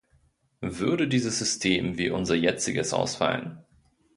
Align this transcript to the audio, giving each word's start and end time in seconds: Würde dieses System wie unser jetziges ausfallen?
Würde 0.65 1.07
dieses 1.07 1.37
System 1.37 1.95
wie 1.99 2.09
unser 2.09 2.33
jetziges 2.33 2.91
ausfallen? 2.91 3.59